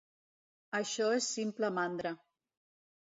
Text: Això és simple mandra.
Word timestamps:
Això 0.79 1.09
és 1.17 1.27
simple 1.35 1.73
mandra. 1.77 2.17